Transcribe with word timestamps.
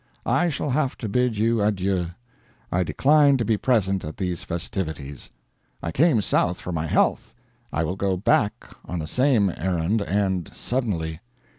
I 0.25 0.49
shall 0.49 0.71
have 0.71 0.97
to 0.97 1.07
bid 1.07 1.37
you 1.37 1.61
adieu. 1.61 2.07
I 2.71 2.81
decline 2.81 3.37
to 3.37 3.45
be 3.45 3.55
present 3.55 4.03
at 4.03 4.17
these 4.17 4.43
festivities. 4.43 5.29
I 5.83 5.91
came 5.91 6.23
South 6.23 6.59
for 6.59 6.71
my 6.71 6.87
health, 6.87 7.35
I 7.71 7.83
will 7.83 7.97
go 7.97 8.17
back 8.17 8.73
on 8.83 8.97
the 8.97 9.05
same 9.05 9.51
errand, 9.55 10.01
and 10.01 10.51
suddenly. 10.55 11.19